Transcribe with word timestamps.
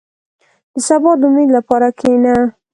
•د 0.73 0.75
سبا 0.87 1.11
د 1.19 1.21
امید 1.29 1.49
لپاره 1.57 1.87
کښېنه. 1.97 2.35